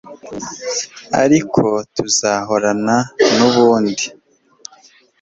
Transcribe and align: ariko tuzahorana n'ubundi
ariko 1.23 1.63
tuzahorana 1.95 2.97
n'ubundi 3.37 4.05